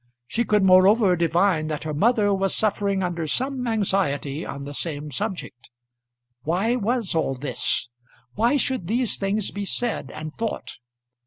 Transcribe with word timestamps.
She 0.25 0.45
could 0.45 0.63
moreover 0.63 1.15
divine 1.15 1.67
that 1.67 1.83
her 1.83 1.93
mother 1.93 2.33
was 2.33 2.55
suffering 2.55 3.03
under 3.03 3.27
some 3.27 3.67
anxiety 3.67 4.43
on 4.43 4.63
the 4.63 4.73
same 4.73 5.11
subject. 5.11 5.69
Why 6.41 6.75
was 6.75 7.13
all 7.13 7.35
this? 7.35 7.87
Why 8.33 8.57
should 8.57 8.87
these 8.87 9.17
things 9.17 9.51
be 9.51 9.63
said 9.63 10.09
and 10.09 10.35
thought? 10.39 10.77